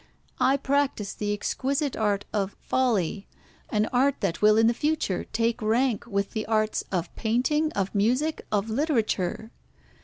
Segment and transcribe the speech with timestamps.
[0.39, 3.27] I practise the exquisite art of folly,
[3.69, 7.93] an art that will in the future take rank with the arts of painting, of
[7.93, 9.51] music, of literature.